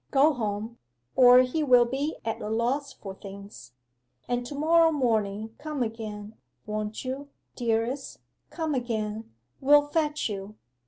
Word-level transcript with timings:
Go 0.09 0.33
home, 0.33 0.79
or 1.15 1.41
he 1.41 1.61
will 1.63 1.85
be 1.85 2.15
at 2.25 2.41
a 2.41 2.49
loss 2.49 2.91
for 2.91 3.13
things. 3.13 3.73
And 4.27 4.43
to 4.47 4.55
morrow 4.55 4.91
morning 4.91 5.53
come 5.59 5.83
again, 5.83 6.33
won't 6.65 7.05
you, 7.05 7.29
dearest, 7.55 8.17
come 8.49 8.73
again 8.73 9.31
we'll 9.59 9.85
fetch 9.89 10.27
you. 10.27 10.55